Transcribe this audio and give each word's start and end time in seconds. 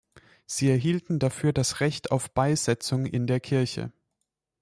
Sie 0.47 0.67
erhielten 0.67 1.19
dafür 1.19 1.53
das 1.53 1.79
Recht 1.79 2.09
auf 2.11 2.31
Beisetzung 2.33 3.05
in 3.05 3.27
der 3.27 3.39
Kirche. 3.39 3.91